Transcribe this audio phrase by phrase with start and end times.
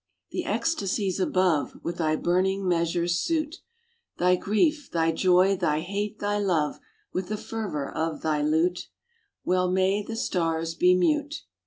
[0.31, 3.57] The ecstasies above With thy burning measures suit:
[4.17, 6.79] Thy grief, thy joy, thy hate, thy love,
[7.13, 8.89] With the fervor of thy lute:
[9.45, 11.43] Well may the stars be mute